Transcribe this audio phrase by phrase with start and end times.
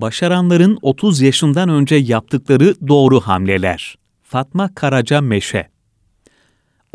[0.00, 3.94] Başaranların 30 yaşından önce yaptıkları doğru hamleler.
[4.22, 5.68] Fatma Karaca Meşe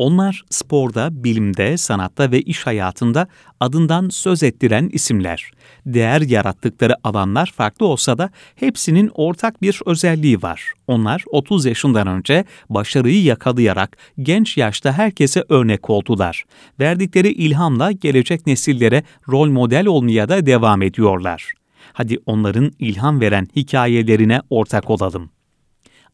[0.00, 3.26] onlar sporda, bilimde, sanatta ve iş hayatında
[3.60, 5.50] adından söz ettiren isimler.
[5.86, 10.72] Değer yarattıkları alanlar farklı olsa da hepsinin ortak bir özelliği var.
[10.86, 16.44] Onlar 30 yaşından önce başarıyı yakalayarak genç yaşta herkese örnek oldular.
[16.80, 21.59] Verdikleri ilhamla gelecek nesillere rol model olmaya da devam ediyorlar.
[21.92, 25.30] Hadi onların ilham veren hikayelerine ortak olalım.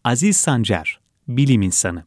[0.05, 2.05] Aziz Sancar, bilim insanı.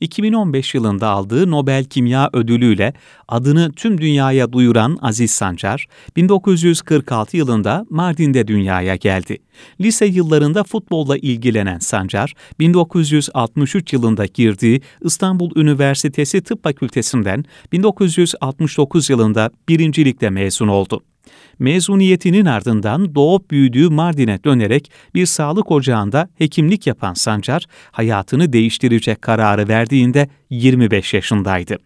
[0.00, 2.92] 2015 yılında aldığı Nobel Kimya Ödülü'yle
[3.28, 9.38] adını tüm dünyaya duyuran Aziz Sancar, 1946 yılında Mardin'de dünyaya geldi.
[9.80, 20.30] Lise yıllarında futbolla ilgilenen Sancar, 1963 yılında girdiği İstanbul Üniversitesi Tıp Fakültesinden 1969 yılında birincilikle
[20.30, 21.02] mezun oldu.
[21.60, 29.68] Mezuniyetinin ardından doğup büyüdüğü Mardin'e dönerek bir sağlık ocağında hekimlik yapan Sancar, hayatını değiştirecek kararı
[29.68, 31.76] verdiğinde 25 yaşındaydı.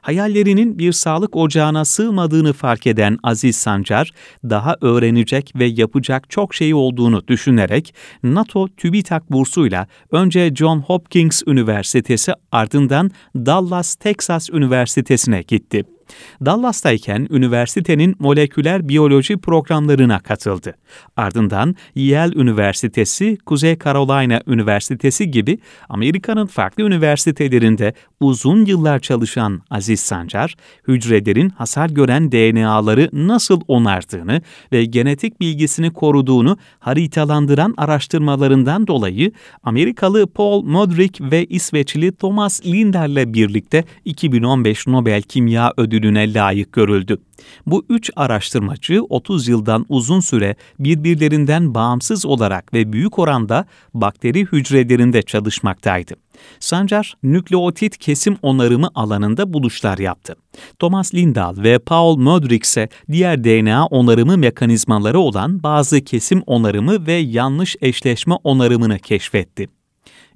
[0.00, 4.10] Hayallerinin bir sağlık ocağına sığmadığını fark eden Aziz Sancar,
[4.44, 12.32] daha öğrenecek ve yapacak çok şey olduğunu düşünerek NATO TÜBİTAK bursuyla önce John Hopkins Üniversitesi
[12.52, 15.95] ardından Dallas Texas Üniversitesi'ne gitti.
[16.44, 20.74] Dallas'tayken üniversitenin moleküler biyoloji programlarına katıldı.
[21.16, 30.54] Ardından Yale Üniversitesi, Kuzey Carolina Üniversitesi gibi Amerika'nın farklı üniversitelerinde uzun yıllar çalışan Aziz Sancar,
[30.88, 39.32] hücrelerin hasar gören DNA'ları nasıl onardığını ve genetik bilgisini koruduğunu haritalandıran araştırmalarından dolayı
[39.62, 47.18] Amerikalı Paul Modric ve İsveçli Thomas Linder'le birlikte 2015 Nobel Kimya Ödülüne layık görüldü.
[47.66, 55.22] Bu üç araştırmacı 30 yıldan uzun süre birbirlerinden bağımsız olarak ve büyük oranda bakteri hücrelerinde
[55.22, 56.14] çalışmaktaydı.
[56.60, 60.34] Sancar, nükleotit kesim onarımı alanında buluşlar yaptı.
[60.78, 67.12] Thomas Lindahl ve Paul Modric ise diğer DNA onarımı mekanizmaları olan bazı kesim onarımı ve
[67.12, 69.68] yanlış eşleşme onarımını keşfetti.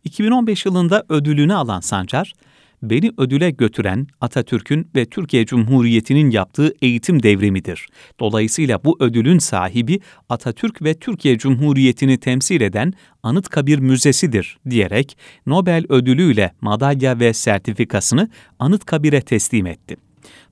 [0.04, 2.32] 2015 yılında ödülünü alan Sancar,
[2.82, 7.86] beni ödüle götüren Atatürk'ün ve Türkiye Cumhuriyeti'nin yaptığı eğitim devrimidir.
[8.20, 12.92] Dolayısıyla bu ödülün sahibi Atatürk ve Türkiye Cumhuriyeti'ni temsil eden
[13.22, 19.96] Anıtkabir Müzesi'dir diyerek Nobel ödülüyle madalya ve sertifikasını Anıtkabir'e teslim etti.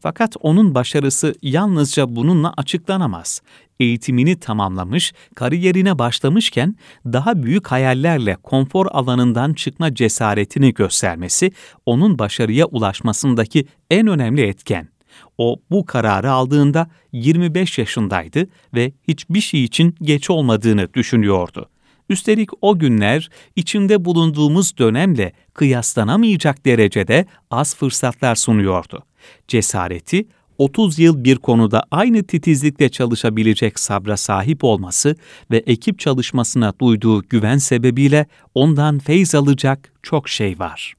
[0.01, 3.41] Fakat onun başarısı yalnızca bununla açıklanamaz.
[3.81, 11.53] Eğitimini tamamlamış, kariyerine başlamışken daha büyük hayallerle konfor alanından çıkma cesaretini göstermesi
[11.87, 14.89] onun başarıya ulaşmasındaki en önemli etken.
[15.39, 21.69] O bu kararı aldığında 25 yaşındaydı ve hiçbir şey için geç olmadığını düşünüyordu.
[22.09, 29.03] Üstelik o günler içinde bulunduğumuz dönemle kıyaslanamayacak derecede az fırsatlar sunuyordu.
[29.49, 35.17] Cesareti, 30 yıl bir konuda aynı titizlikle çalışabilecek sabra sahip olması
[35.51, 40.95] ve ekip çalışmasına duyduğu güven sebebiyle ondan feyz alacak çok şey var.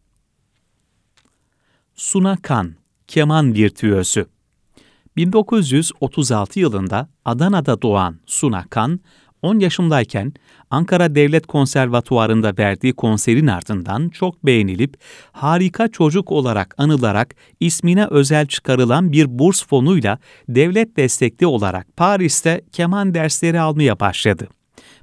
[1.96, 2.75] Suna Kan,
[3.08, 4.25] keman virtüözü
[5.18, 9.00] 1936 yılında Adana'da doğan Suna Kan,
[9.42, 10.34] 10 yaşındayken
[10.70, 14.98] Ankara Devlet Konservatuvarı'nda verdiği konserin ardından çok beğenilip
[15.32, 23.14] harika çocuk olarak anılarak ismine özel çıkarılan bir burs fonuyla devlet destekli olarak Paris'te keman
[23.14, 24.48] dersleri almaya başladı.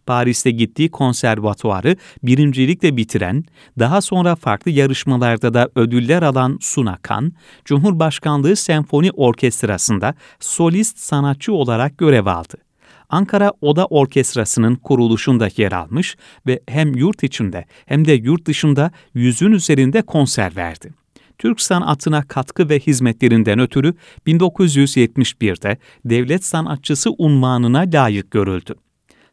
[0.07, 3.45] Paris'te gittiği konservatuarı birincilikle bitiren,
[3.79, 7.33] daha sonra farklı yarışmalarda da ödüller alan Suna Kan,
[7.65, 12.66] Cumhurbaşkanlığı Senfoni Orkestrası'nda solist sanatçı olarak görev aldı.
[13.09, 19.53] Ankara Oda Orkestrası'nın kuruluşunda yer almış ve hem yurt içinde hem de yurt dışında yüzün
[19.53, 20.93] üzerinde konser verdi.
[21.39, 23.95] Türk sanatına katkı ve hizmetlerinden ötürü
[24.27, 28.75] 1971'de devlet sanatçısı unvanına layık görüldü.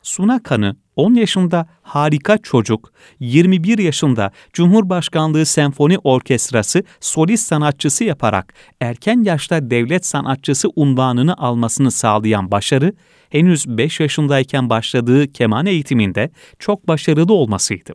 [0.03, 9.23] Suna Kan'ı 10 yaşında harika çocuk, 21 yaşında Cumhurbaşkanlığı Senfoni Orkestrası solist sanatçısı yaparak erken
[9.23, 12.93] yaşta devlet sanatçısı unvanını almasını sağlayan başarı,
[13.29, 17.93] henüz 5 yaşındayken başladığı keman eğitiminde çok başarılı olmasıydı.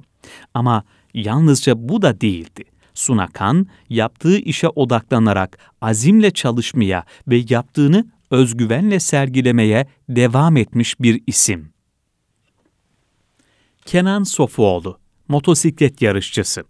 [0.54, 0.84] Ama
[1.14, 2.64] yalnızca bu da değildi.
[2.94, 11.77] Sunakan yaptığı işe odaklanarak azimle çalışmaya ve yaptığını özgüvenle sergilemeye devam etmiş bir isim.
[13.88, 14.98] Kenan Sofuoğlu,
[15.28, 16.64] motosiklet yarışçısı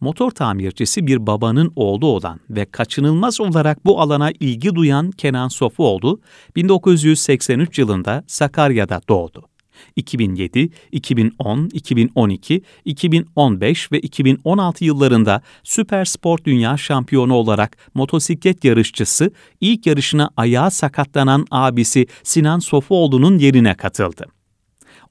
[0.00, 6.20] motor tamircisi bir babanın oğlu olan ve kaçınılmaz olarak bu alana ilgi duyan Kenan Sofuoğlu,
[6.56, 9.48] 1983 yılında Sakarya'da doğdu.
[9.96, 19.86] 2007, 2010, 2012, 2015 ve 2016 yıllarında Süper Sport Dünya Şampiyonu olarak motosiklet yarışçısı ilk
[19.86, 24.37] yarışına ayağı sakatlanan abisi Sinan Sofuoğlu'nun yerine katıldı.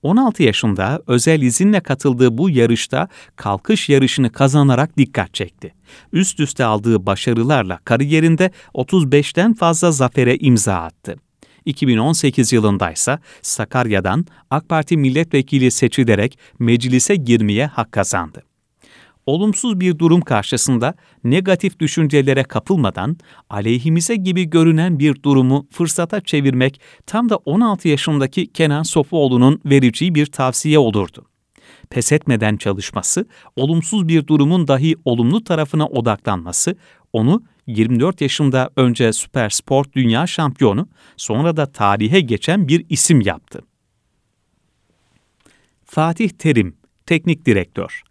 [0.07, 5.73] 16 yaşında özel izinle katıldığı bu yarışta kalkış yarışını kazanarak dikkat çekti.
[6.13, 11.15] Üst üste aldığı başarılarla kariyerinde 35'ten fazla zafere imza attı.
[11.65, 18.46] 2018 yılında ise Sakarya'dan AK Parti milletvekili seçilerek meclise girmeye hak kazandı.
[19.27, 20.93] Olumsuz bir durum karşısında
[21.23, 23.17] negatif düşüncelere kapılmadan
[23.49, 30.25] aleyhimize gibi görünen bir durumu fırsata çevirmek tam da 16 yaşındaki Kenan Sofuoğlu'nun vereceği bir
[30.25, 31.25] tavsiye olurdu.
[31.89, 33.25] Pes etmeden çalışması,
[33.55, 36.75] olumsuz bir durumun dahi olumlu tarafına odaklanması
[37.13, 43.61] onu 24 yaşında önce süper sport dünya şampiyonu, sonra da tarihe geçen bir isim yaptı.
[45.85, 48.06] Fatih Terim, teknik direktör.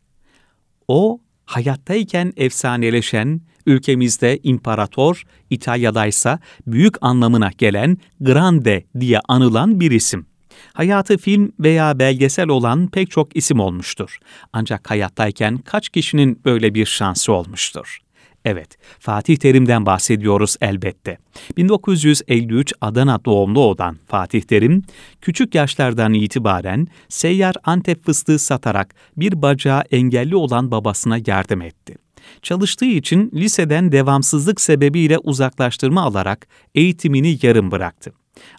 [0.88, 10.26] O, hayattayken efsaneleşen, ülkemizde imparator, İtalya'daysa büyük anlamına gelen grande diye anılan bir isim.
[10.72, 14.18] Hayatı film veya belgesel olan pek çok isim olmuştur.
[14.52, 17.98] Ancak hayattayken kaç kişinin böyle bir şansı olmuştur?
[18.46, 21.18] Evet, Fatih Terim'den bahsediyoruz elbette.
[21.56, 24.82] 1953 Adana doğumlu olan Fatih Terim,
[25.20, 31.94] küçük yaşlardan itibaren seyyar Antep fıstığı satarak bir bacağı engelli olan babasına yardım etti.
[32.42, 38.12] Çalıştığı için liseden devamsızlık sebebiyle uzaklaştırma alarak eğitimini yarım bıraktı.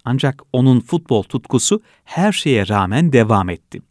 [0.05, 3.81] Ancak onun futbol tutkusu her şeye rağmen devam etti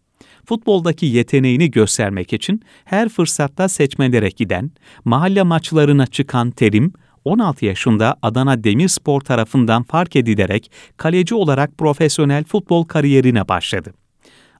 [0.46, 4.70] futboldaki yeteneğini göstermek için her fırsatta seçmelere giden,
[5.04, 6.92] mahalle maçlarına çıkan Terim,
[7.24, 13.94] 16 yaşında Adana Demirspor tarafından fark edilerek kaleci olarak profesyonel futbol kariyerine başladı.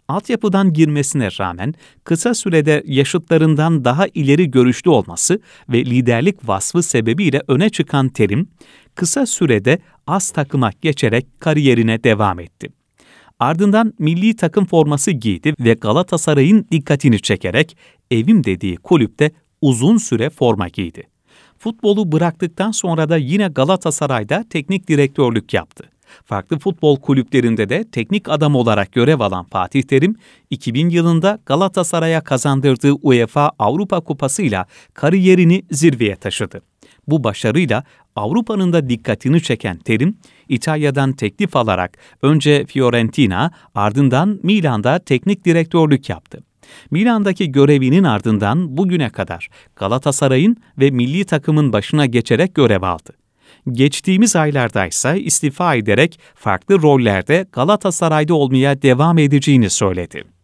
[0.09, 1.75] Altyapıdan girmesine rağmen
[2.05, 8.49] kısa sürede yaşıtlarından daha ileri görüşlü olması ve liderlik vasfı sebebiyle öne çıkan Terim,
[8.95, 12.69] kısa sürede az takıma geçerek kariyerine devam etti.
[13.41, 17.77] Ardından milli takım forması giydi ve Galatasaray'ın dikkatini çekerek
[18.11, 19.31] evim dediği kulüpte
[19.61, 21.03] uzun süre forma giydi.
[21.59, 25.91] Futbolu bıraktıktan sonra da yine Galatasaray'da teknik direktörlük yaptı.
[26.25, 30.17] Farklı futbol kulüplerinde de teknik adam olarak görev alan Fatih Terim,
[30.51, 36.63] 2000 yılında Galatasaray'a kazandırdığı UEFA Avrupa Kupası'yla kariyerini zirveye taşıdı.
[37.09, 37.85] Bu başarıyla
[38.17, 40.17] Avrupa'nın da dikkatini çeken Terim,
[40.49, 46.43] İtalya'dan teklif alarak önce Fiorentina, ardından Milan'da teknik direktörlük yaptı.
[46.91, 53.13] Milan'daki görevinin ardından bugüne kadar Galatasaray'ın ve milli takımın başına geçerek görev aldı.
[53.73, 60.36] Geçtiğimiz aylarda ise istifa ederek farklı rollerde Galatasaray'da olmaya devam edeceğini söyledi.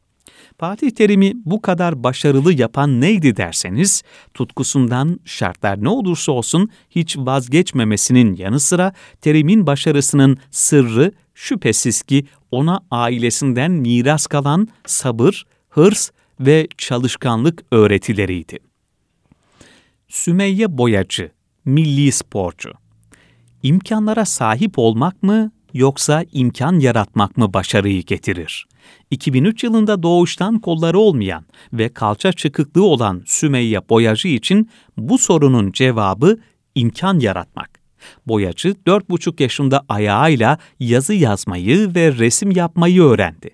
[0.63, 4.03] Fatih Terim'i bu kadar başarılı yapan neydi derseniz,
[4.35, 12.81] tutkusundan şartlar ne olursa olsun hiç vazgeçmemesinin yanı sıra Terim'in başarısının sırrı şüphesiz ki ona
[12.91, 16.11] ailesinden miras kalan sabır, hırs
[16.41, 18.59] ve çalışkanlık öğretileriydi.
[20.09, 21.31] Sümeyye Boyacı,
[21.65, 22.73] milli sporcu.
[23.63, 28.67] İmkanlara sahip olmak mı yoksa imkan yaratmak mı başarıyı getirir?
[29.11, 36.39] 2003 yılında doğuştan kolları olmayan ve kalça çıkıklığı olan Sümeyye Boyacı için bu sorunun cevabı
[36.75, 37.71] imkan yaratmak.
[38.27, 43.51] Boyacı 4,5 yaşında ayağıyla yazı yazmayı ve resim yapmayı öğrendi.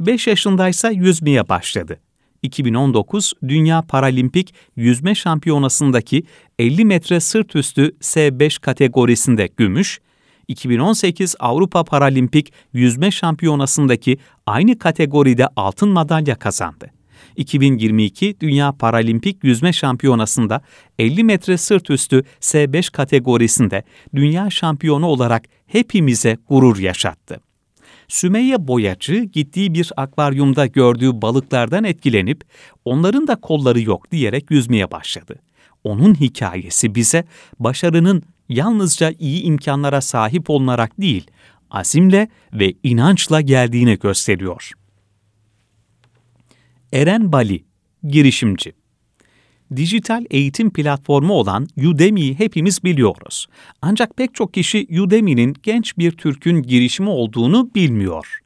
[0.00, 2.00] 5 yaşındaysa yüzmeye başladı.
[2.42, 6.22] 2019 Dünya Paralimpik Yüzme Şampiyonası'ndaki
[6.58, 10.00] 50 metre sırt üstü S5 kategorisinde gümüş,
[10.48, 16.90] 2018 Avrupa Paralimpik Yüzme Şampiyonası'ndaki aynı kategoride altın madalya kazandı.
[17.36, 20.62] 2022 Dünya Paralimpik Yüzme Şampiyonası'nda
[20.98, 23.82] 50 metre sırt üstü S5 kategorisinde
[24.14, 27.40] dünya şampiyonu olarak hepimize gurur yaşattı.
[28.08, 32.44] Sümeyye Boyacı gittiği bir akvaryumda gördüğü balıklardan etkilenip
[32.84, 35.34] onların da kolları yok diyerek yüzmeye başladı.
[35.84, 37.24] Onun hikayesi bize
[37.58, 41.26] başarının yalnızca iyi imkanlara sahip olunarak değil,
[41.70, 44.72] azimle ve inançla geldiğini gösteriyor.
[46.92, 47.64] Eren Bali,
[48.04, 48.72] girişimci.
[49.76, 53.46] Dijital eğitim platformu olan Udemy'yi hepimiz biliyoruz.
[53.82, 58.41] Ancak pek çok kişi Udemy'nin genç bir Türk'ün girişimi olduğunu bilmiyor.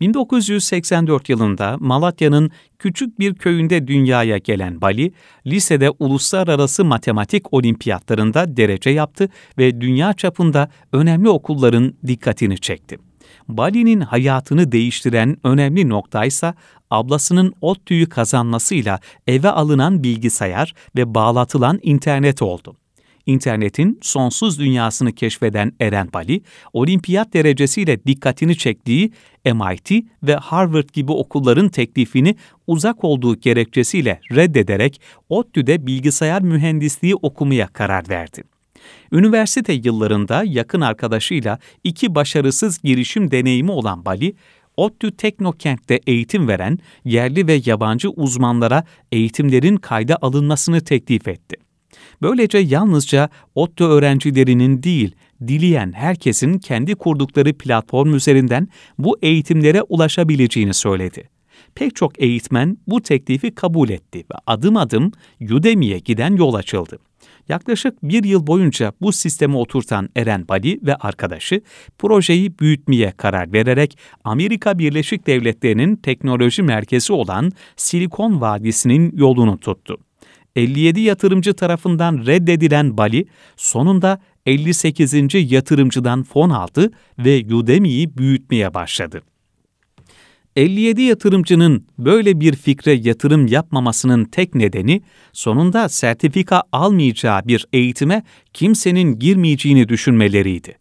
[0.00, 5.12] 1984 yılında Malatya'nın küçük bir köyünde dünyaya gelen Bali,
[5.46, 9.28] lisede uluslararası matematik olimpiyatlarında derece yaptı
[9.58, 12.98] ve dünya çapında önemli okulların dikkatini çekti.
[13.48, 16.54] Bali'nin hayatını değiştiren önemli noktaysa
[16.90, 22.76] ablasının ODTÜ'yü kazanmasıyla eve alınan bilgisayar ve bağlatılan internet oldu.
[23.30, 29.12] İnternetin sonsuz dünyasını keşfeden Eren Bali, olimpiyat derecesiyle dikkatini çektiği
[29.44, 38.08] MIT ve Harvard gibi okulların teklifini uzak olduğu gerekçesiyle reddederek ODTÜ'de bilgisayar mühendisliği okumaya karar
[38.08, 38.42] verdi.
[39.12, 44.34] Üniversite yıllarında yakın arkadaşıyla iki başarısız girişim deneyimi olan Bali,
[44.76, 51.69] ODTÜ Teknokent'te eğitim veren yerli ve yabancı uzmanlara eğitimlerin kayda alınmasını teklif etti.
[52.22, 55.14] Böylece yalnızca ODTÜ öğrencilerinin değil,
[55.46, 58.68] dileyen herkesin kendi kurdukları platform üzerinden
[58.98, 61.28] bu eğitimlere ulaşabileceğini söyledi.
[61.74, 66.98] Pek çok eğitmen bu teklifi kabul etti ve adım adım Udemy'ye giden yol açıldı.
[67.48, 71.60] Yaklaşık bir yıl boyunca bu sistemi oturtan Eren Bali ve arkadaşı
[71.98, 79.98] projeyi büyütmeye karar vererek Amerika Birleşik Devletleri'nin teknoloji merkezi olan Silikon Vadisi'nin yolunu tuttu.
[80.56, 83.26] 57 yatırımcı tarafından reddedilen Bali,
[83.56, 85.52] sonunda 58.
[85.52, 89.22] yatırımcıdan fon aldı ve Udemy'yi büyütmeye başladı.
[90.56, 95.02] 57 yatırımcının böyle bir fikre yatırım yapmamasının tek nedeni
[95.32, 98.22] sonunda sertifika almayacağı bir eğitime
[98.54, 100.78] kimsenin girmeyeceğini düşünmeleriydi.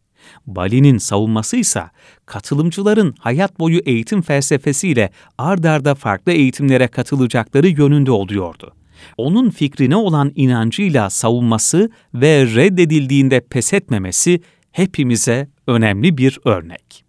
[0.48, 1.84] Bali'nin savunması ise
[2.26, 8.74] katılımcıların hayat boyu eğitim felsefesiyle ard arda farklı eğitimlere katılacakları yönünde oluyordu.
[9.18, 14.42] Onun fikrine olan inancıyla savunması ve reddedildiğinde pes etmemesi
[14.72, 17.09] hepimize önemli bir örnek.